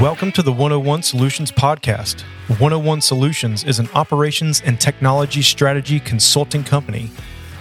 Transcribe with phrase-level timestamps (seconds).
[0.00, 2.22] Welcome to the 101 Solutions Podcast.
[2.58, 7.10] 101 Solutions is an operations and technology strategy consulting company.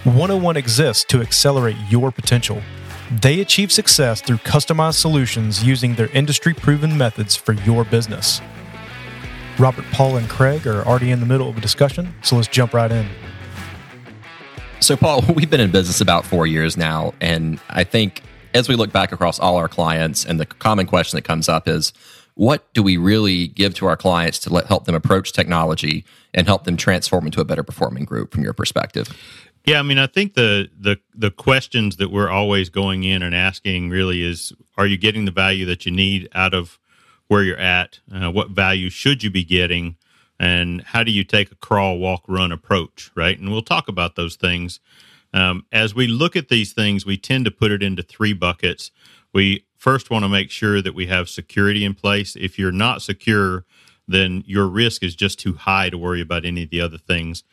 [0.06, 2.62] 101 exists to accelerate your potential.
[3.22, 8.40] They achieve success through customized solutions using their industry proven methods for your business.
[9.58, 12.74] Robert, Paul, and Craig are already in the middle of a discussion, so let's jump
[12.74, 13.06] right in.
[14.80, 18.76] So, Paul, we've been in business about four years now, and I think as we
[18.76, 21.94] look back across all our clients, and the common question that comes up is,
[22.40, 26.48] what do we really give to our clients to let, help them approach technology and
[26.48, 29.10] help them transform into a better performing group from your perspective?
[29.66, 33.36] Yeah, I mean, I think the the the questions that we're always going in and
[33.36, 36.80] asking really is: Are you getting the value that you need out of
[37.28, 38.00] where you're at?
[38.10, 39.98] Uh, what value should you be getting?
[40.40, 43.12] And how do you take a crawl, walk, run approach?
[43.16, 44.80] Right, and we'll talk about those things.
[45.34, 48.92] Um, as we look at these things, we tend to put it into three buckets.
[49.34, 52.36] We first want to make sure that we have security in place.
[52.36, 53.66] If you're not secure,
[54.08, 57.44] then your risk is just too high to worry about any of the other things.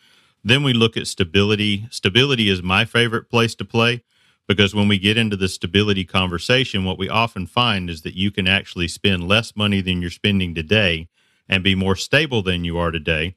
[0.43, 1.87] Then we look at stability.
[1.91, 4.03] Stability is my favorite place to play
[4.47, 8.31] because when we get into the stability conversation, what we often find is that you
[8.31, 11.09] can actually spend less money than you're spending today
[11.49, 13.35] and be more stable than you are today.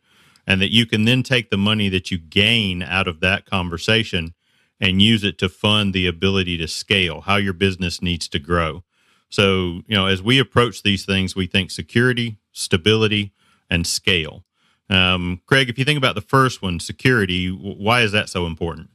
[0.50, 4.34] And that you can then take the money that you gain out of that conversation
[4.82, 8.84] and use it to fund the ability to scale, how your business needs to grow.
[9.30, 13.32] So, you know, as we approach these things, we think security, stability,
[13.70, 14.44] and scale.
[14.90, 18.90] Um, Craig, if you think about the first one, security, why is that so important?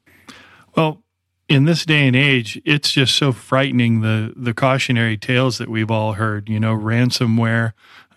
[0.76, 1.04] Well,
[1.48, 5.90] in this day and age, it's just so frightening the the cautionary tales that we've
[5.90, 6.48] all heard.
[6.48, 7.74] You know, ransomware.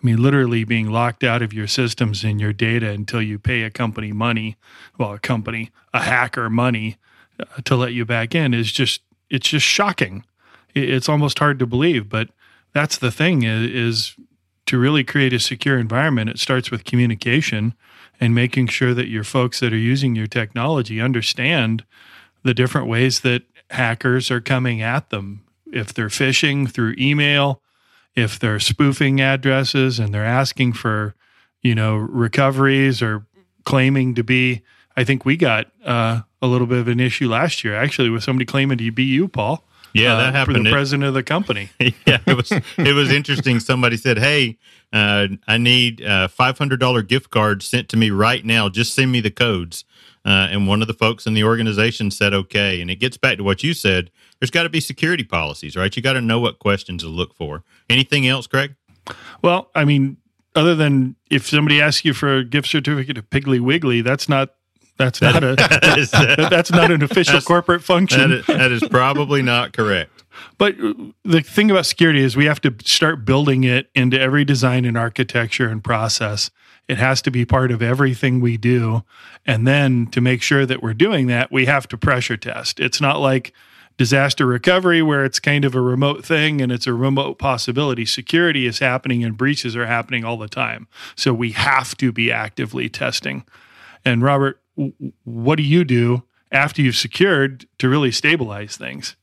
[0.08, 3.70] Mean, literally being locked out of your systems and your data until you pay a
[3.70, 4.56] company money.
[4.98, 6.96] Well, a company, a hacker money
[7.38, 10.24] uh, to let you back in is just it's just shocking.
[10.74, 12.30] It's almost hard to believe, but
[12.72, 14.16] that's the thing is, is
[14.68, 16.30] to really create a secure environment.
[16.30, 17.74] It starts with communication
[18.18, 21.84] and making sure that your folks that are using your technology understand
[22.44, 25.44] the different ways that hackers are coming at them.
[25.74, 27.62] If they're phishing through email,
[28.18, 31.14] if they're spoofing addresses and they're asking for,
[31.62, 33.28] you know, recoveries or
[33.64, 34.64] claiming to be,
[34.98, 38.24] I think we got uh, a little bit of an issue last year, actually, with
[38.24, 39.64] somebody claiming to be you, Paul.
[40.02, 40.58] Yeah, that uh, happened.
[40.58, 41.70] For the president of the company.
[41.80, 43.60] yeah, it was it was interesting.
[43.60, 44.58] Somebody said, "Hey,
[44.94, 48.70] uh, I need a five hundred dollar gift card sent to me right now.
[48.70, 49.86] Just send me the codes."
[50.26, 53.38] Uh, and one of the folks in the organization said, "Okay." And it gets back
[53.38, 54.12] to what you said.
[54.40, 55.96] There's got to be security policies, right?
[55.96, 57.64] You got to know what questions to look for.
[57.90, 58.76] Anything else, Craig?
[59.42, 60.18] Well, I mean,
[60.56, 64.54] other than if somebody asks you for a gift certificate of Piggly Wiggly, that's not
[64.98, 68.30] that's not a that is, uh, that's not an official corporate function.
[68.30, 70.12] That is, that is probably not correct.
[70.58, 70.76] But
[71.24, 74.98] the thing about security is we have to start building it into every design and
[74.98, 76.52] architecture and process.
[76.88, 79.04] It has to be part of everything we do.
[79.46, 82.80] And then to make sure that we're doing that, we have to pressure test.
[82.80, 83.54] It's not like
[83.98, 88.06] disaster recovery where it's kind of a remote thing and it's a remote possibility.
[88.06, 90.88] Security is happening and breaches are happening all the time.
[91.16, 93.44] So we have to be actively testing.
[94.06, 94.62] And Robert,
[95.24, 99.16] what do you do after you've secured to really stabilize things?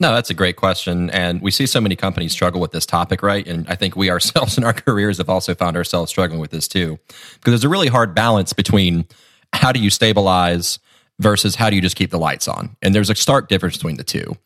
[0.00, 1.10] No, that's a great question.
[1.10, 3.46] And we see so many companies struggle with this topic, right?
[3.46, 6.66] And I think we ourselves in our careers have also found ourselves struggling with this
[6.66, 6.98] too.
[7.34, 9.06] Because there's a really hard balance between
[9.52, 10.78] how do you stabilize
[11.20, 12.76] versus how do you just keep the lights on?
[12.82, 14.36] And there's a stark difference between the two.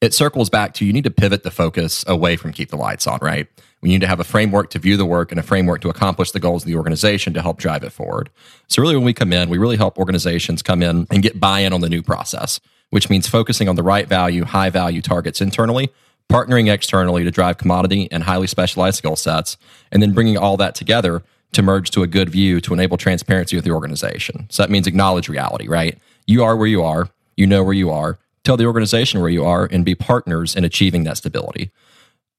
[0.00, 3.06] It circles back to you need to pivot the focus away from keep the lights
[3.06, 3.46] on, right?
[3.84, 6.30] We need to have a framework to view the work and a framework to accomplish
[6.30, 8.30] the goals of the organization to help drive it forward.
[8.66, 11.60] So, really, when we come in, we really help organizations come in and get buy
[11.60, 15.42] in on the new process, which means focusing on the right value, high value targets
[15.42, 15.92] internally,
[16.32, 19.58] partnering externally to drive commodity and highly specialized skill sets,
[19.92, 21.22] and then bringing all that together
[21.52, 24.46] to merge to a good view to enable transparency with the organization.
[24.48, 25.98] So, that means acknowledge reality, right?
[26.26, 28.18] You are where you are, you know where you are.
[28.44, 31.70] Tell the organization where you are and be partners in achieving that stability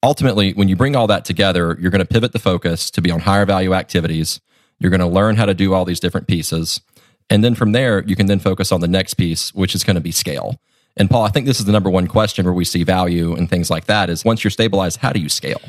[0.06, 3.12] ultimately, when you bring all that together, you're going to pivot the focus to be
[3.12, 4.40] on higher value activities.
[4.80, 6.80] You're going to learn how to do all these different pieces.
[7.30, 9.96] And then from there, you can then focus on the next piece, which is going
[9.96, 10.62] to be scale.
[10.96, 13.50] And Paul, I think this is the number one question where we see value and
[13.50, 15.60] things like that is once you're stabilized, how do you scale?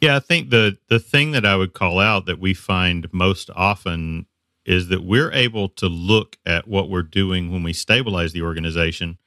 [0.00, 3.48] Yeah, I think the the thing that I would call out that we find most
[3.54, 4.26] often
[4.66, 9.18] is that we're able to look at what we're doing when we stabilize the organization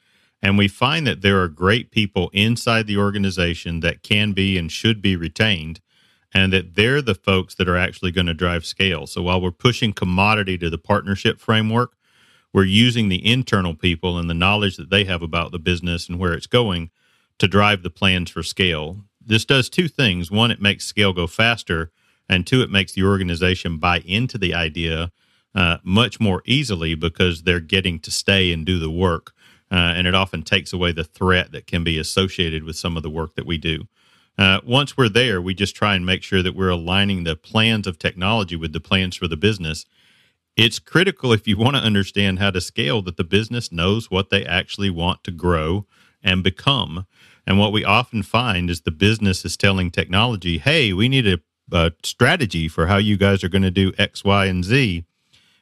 [0.42, 4.72] and we find that there are great people inside the organization that can be and
[4.72, 5.80] should be retained,
[6.34, 9.07] and that they're the folks that are actually going to drive scale.
[9.07, 11.95] So while we're pushing commodity to the partnership framework,
[12.54, 16.19] we're using the internal people and the knowledge that they have about the business and
[16.19, 16.92] where it's going
[17.40, 19.04] to drive the plans for scale.
[19.24, 20.31] this does two things.
[20.31, 21.92] One, it makes scale go faster,
[22.30, 25.12] and two, it makes the organization buy into the idea
[25.54, 29.33] uh, much more easily because they're getting to stay and do the work.
[29.69, 33.04] Uh, and it often takes away the threat that can be associated with some of
[33.04, 33.88] the work that we do.
[34.38, 37.88] Uh, once we're there, we just try and make sure that we're aligning the plans
[37.88, 39.86] of technology with the plans for the business.
[40.56, 44.30] It's critical if you want to understand how to scale that the business knows what
[44.30, 45.86] they actually want to grow
[46.24, 47.06] and become.
[47.46, 51.40] And what we often find is the business is telling technology, hey, we need a,
[51.72, 55.06] a strategy for how you guys are going to do X, Y, and Z.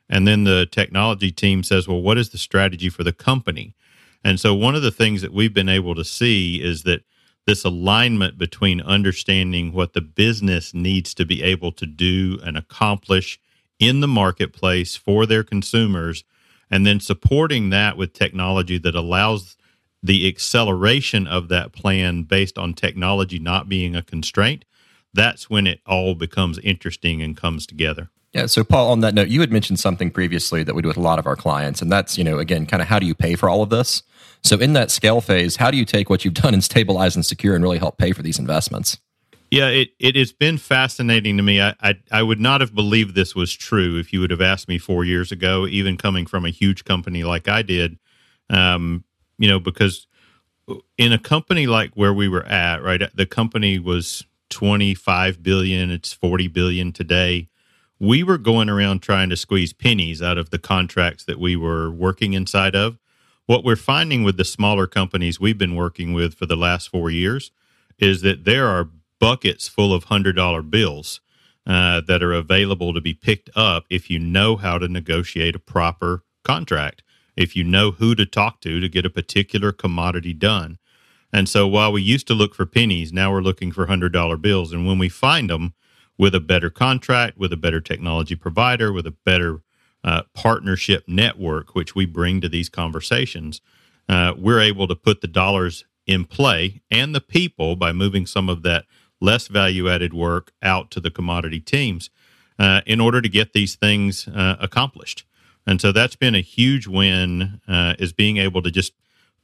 [0.09, 3.75] And then the technology team says, well, what is the strategy for the company?
[4.25, 7.03] And so one of the things that we've been able to see is that
[7.45, 13.39] this alignment between understanding what the business needs to be able to do and accomplish
[13.79, 16.23] in the marketplace for their consumers,
[16.71, 19.57] and then supporting that with technology that allows
[20.01, 24.65] the acceleration of that plan based on technology not being a constraint,
[25.13, 28.09] that's when it all becomes interesting and comes together.
[28.35, 28.47] Yeah.
[28.47, 31.01] So, Paul, on that note, you had mentioned something previously that we do with a
[31.01, 33.35] lot of our clients, and that's, you know, again, kind of how do you pay
[33.35, 34.03] for all of this?
[34.43, 37.25] So, in that scale phase, how do you take what you've done and stabilize and
[37.25, 38.99] secure and really help pay for these investments?
[39.51, 41.61] Yeah, it, it has been fascinating to me.
[41.61, 44.67] I, I, I would not have believed this was true if you would have asked
[44.67, 47.97] me four years ago, even coming from a huge company like I did.
[48.49, 49.05] Um,
[49.37, 50.07] you know, because
[50.97, 56.11] in a company like where we were at, right, the company was 25 billion, it's
[56.11, 57.47] 40 billion today
[57.99, 61.89] we were going around trying to squeeze pennies out of the contracts that we were
[61.89, 62.97] working inside of.
[63.45, 67.09] What we're finding with the smaller companies we've been working with for the last four
[67.09, 67.51] years
[67.99, 68.89] is that there are
[69.19, 71.21] buckets full of $100 bills
[71.67, 75.59] uh, that are available to be picked up if you know how to negotiate a
[75.59, 77.01] proper contract,
[77.35, 80.77] if you know who to talk to to get a particular commodity done.
[81.31, 84.71] And so while we used to look for pennies, now we're looking for $100 bills.
[84.71, 85.73] And when we find them,
[86.17, 89.61] with a better contract, with a better technology provider, with a better
[90.03, 93.61] uh, partnership network, which we bring to these conversations,
[94.07, 98.49] uh, we're able to put the dollars in play and the people by moving some
[98.49, 98.85] of that
[99.19, 102.09] less value added work out to the commodity teams
[102.59, 105.25] uh, in order to get these things uh, accomplished.
[105.65, 108.93] And so that's been a huge win uh, is being able to just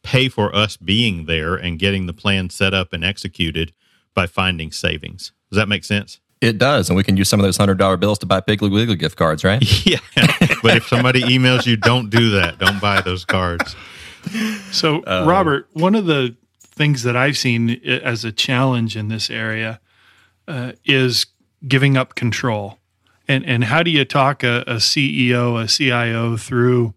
[0.03, 3.73] pay for us being there and getting the plan set up and executed
[4.13, 5.31] by finding savings.
[5.49, 6.19] Does that make sense?
[6.41, 8.71] It does, and we can use some of those hundred dollar bills to buy Piggly
[8.71, 9.61] Wiggly gift cards, right?
[9.85, 9.99] Yeah,
[10.63, 12.57] but if somebody emails you, don't do that.
[12.59, 13.75] Don't buy those cards.
[14.71, 19.29] So, uh, Robert, one of the things that I've seen as a challenge in this
[19.29, 19.79] area
[20.47, 21.27] uh, is
[21.67, 22.79] giving up control.
[23.27, 26.93] And and how do you talk a, a CEO, a CIO through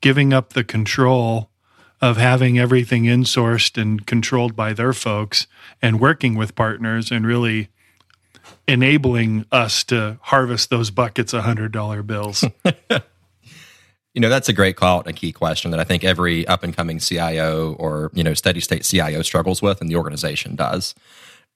[0.00, 1.50] giving up the control
[2.00, 5.46] of having everything insourced and controlled by their folks
[5.82, 7.70] and working with partners and really
[8.66, 12.44] enabling us to harvest those buckets of hundred dollar bills.
[14.14, 16.62] you know that's a great call and a key question that I think every up
[16.62, 20.94] and coming CIO or you know steady state CIO struggles with, and the organization does.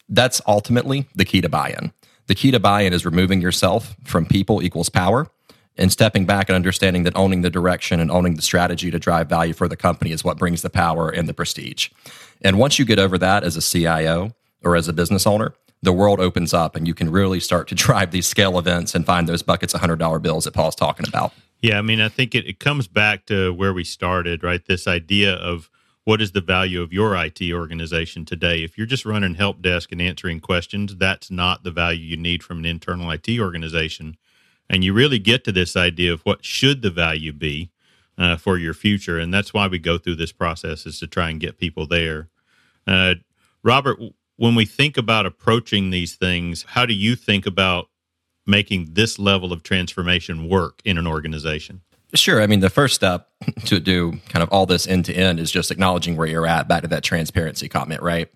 [0.09, 1.93] That's ultimately the key to buy-in.
[2.27, 5.29] The key to buy-in is removing yourself from people equals power
[5.77, 9.29] and stepping back and understanding that owning the direction and owning the strategy to drive
[9.29, 11.89] value for the company is what brings the power and the prestige.
[12.43, 15.93] And once you get over that as a CIO or as a business owner, the
[15.93, 19.29] world opens up and you can really start to drive these scale events and find
[19.29, 21.33] those buckets of $100 bills that Paul's talking about.
[21.61, 24.65] Yeah, I mean, I think it, it comes back to where we started, right?
[24.65, 25.71] This idea of
[26.05, 28.65] what is the value of your IT organization today?
[28.65, 32.43] If you're just running help desk and answering questions, that's not the value you need
[32.43, 34.17] from an internal IT organization.
[34.69, 37.71] And you really get to this idea of what should the value be
[38.19, 41.31] uh, for your future, and that's why we go through this process is to try
[41.31, 42.29] and get people there.
[42.87, 43.15] Uh,
[43.63, 43.99] Robert,
[44.37, 47.89] when we think about approaching these things, how do you think about
[48.47, 51.83] making this level of transformation work in an organization?
[52.15, 52.43] Sure.
[52.43, 53.29] I mean, the first step
[53.65, 56.69] to do kind of all this end to end is just acknowledging where you're at,
[56.69, 58.29] back to that transparency comment, right?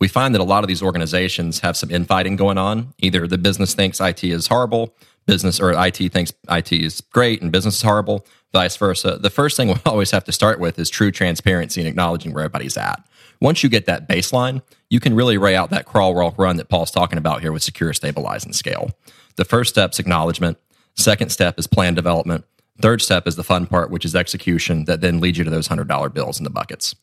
[0.00, 2.92] We find that a lot of these organizations have some infighting going on.
[2.98, 4.94] Either the business thinks IT is horrible,
[5.26, 9.18] business or IT thinks IT is great and business is horrible, vice versa.
[9.18, 12.42] The first thing we always have to start with is true transparency and acknowledging where
[12.42, 13.06] everybody's at.
[13.42, 16.68] Once you get that baseline, you can really lay out that crawl, walk, run that
[16.68, 18.92] Paul's talking about here with secure, stabilize, and scale.
[19.34, 20.58] The first step is acknowledgement.
[20.94, 22.44] Second step is plan development.
[22.80, 25.66] Third step is the fun part, which is execution that then leads you to those
[25.66, 26.94] $100 bills in the buckets.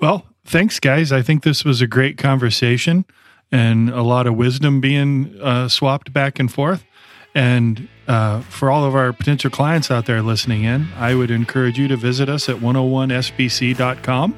[0.00, 1.12] Well, thanks, guys.
[1.12, 3.04] I think this was a great conversation
[3.50, 6.82] and a lot of wisdom being uh, swapped back and forth.
[7.34, 11.78] And uh, for all of our potential clients out there listening in, I would encourage
[11.78, 14.34] you to visit us at 101sbc.com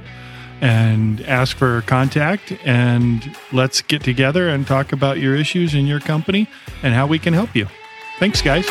[0.64, 6.00] and ask for contact and let's get together and talk about your issues in your
[6.00, 6.48] company
[6.82, 7.68] and how we can help you.
[8.18, 8.66] Thanks, guys.